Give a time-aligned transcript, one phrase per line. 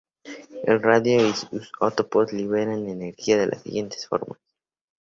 [0.63, 4.39] El radio y sus isótopos liberan energía de las siguientes formas.